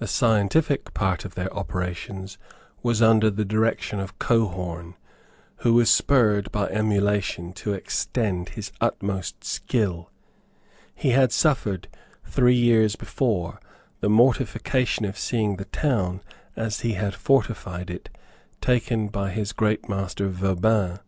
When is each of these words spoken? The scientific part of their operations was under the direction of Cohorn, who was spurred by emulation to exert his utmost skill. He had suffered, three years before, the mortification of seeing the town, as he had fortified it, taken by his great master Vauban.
The 0.00 0.06
scientific 0.06 0.92
part 0.92 1.24
of 1.24 1.34
their 1.34 1.50
operations 1.56 2.36
was 2.82 3.00
under 3.00 3.30
the 3.30 3.42
direction 3.46 4.00
of 4.00 4.18
Cohorn, 4.18 4.96
who 5.60 5.72
was 5.72 5.90
spurred 5.90 6.52
by 6.52 6.66
emulation 6.66 7.54
to 7.54 7.72
exert 7.72 8.50
his 8.50 8.70
utmost 8.82 9.44
skill. 9.44 10.10
He 10.94 11.12
had 11.12 11.32
suffered, 11.32 11.88
three 12.26 12.54
years 12.54 12.96
before, 12.96 13.60
the 14.00 14.10
mortification 14.10 15.06
of 15.06 15.16
seeing 15.16 15.56
the 15.56 15.64
town, 15.64 16.20
as 16.54 16.80
he 16.80 16.92
had 16.92 17.14
fortified 17.14 17.88
it, 17.88 18.10
taken 18.60 19.08
by 19.08 19.30
his 19.30 19.54
great 19.54 19.88
master 19.88 20.28
Vauban. 20.28 20.98